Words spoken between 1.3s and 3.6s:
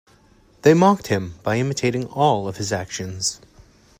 by imitating all of his actions.